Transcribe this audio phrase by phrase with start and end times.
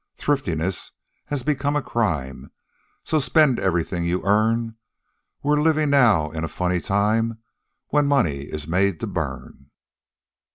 [0.17, 0.93] Thriftiness
[1.27, 2.49] has become a crime,
[3.03, 4.77] So spend everything you earn;
[5.43, 7.37] We're living now in a funny time,
[7.89, 9.69] When money is made to burn."